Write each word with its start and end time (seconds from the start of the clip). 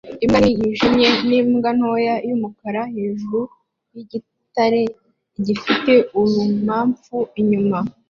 Imbwa 0.23 0.39
nini 0.43 0.61
yijimye 0.69 1.07
nimbwa 1.27 1.69
ntoya 1.77 2.15
yumukara 2.27 2.81
hejuru 2.95 3.39
yigitare 3.93 4.81
gifite 5.45 5.93
urumamfu 6.19 7.17
inyuma 7.39 7.77